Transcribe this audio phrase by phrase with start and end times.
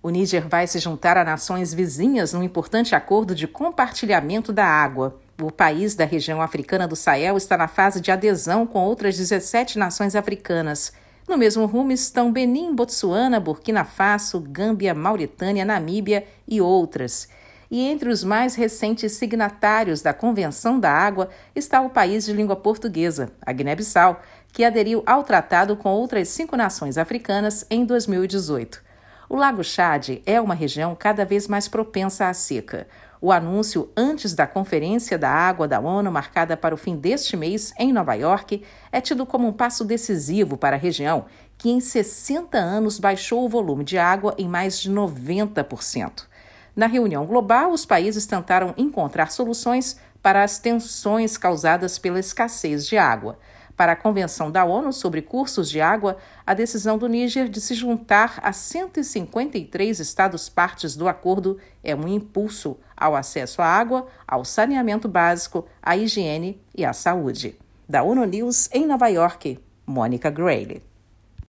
[0.00, 5.18] O Níger vai se juntar a nações vizinhas num importante acordo de compartilhamento da água.
[5.42, 9.76] O país da região africana do Sahel está na fase de adesão com outras 17
[9.76, 10.92] nações africanas.
[11.26, 17.28] No mesmo rumo estão Benin, Botsuana, Burkina Faso, Gâmbia, Mauritânia, Namíbia e outras.
[17.68, 22.54] E entre os mais recentes signatários da Convenção da Água está o país de língua
[22.54, 24.22] portuguesa, a Guiné-Bissau,
[24.52, 28.87] que aderiu ao tratado com outras cinco nações africanas em 2018.
[29.30, 32.88] O Lago Chad é uma região cada vez mais propensa à seca.
[33.20, 37.74] O anúncio antes da Conferência da Água da ONU, marcada para o fim deste mês
[37.78, 41.26] em Nova York, é tido como um passo decisivo para a região,
[41.58, 46.22] que em 60 anos baixou o volume de água em mais de 90%.
[46.74, 52.96] Na reunião global, os países tentaram encontrar soluções para as tensões causadas pela escassez de
[52.96, 53.38] água.
[53.78, 57.76] Para a Convenção da ONU sobre Cursos de Água, a decisão do Níger de se
[57.76, 65.08] juntar a 153 Estados-partes do acordo é um impulso ao acesso à água, ao saneamento
[65.08, 67.56] básico, à higiene e à saúde.
[67.88, 70.82] Da ONU News em Nova York, Mônica Grayle.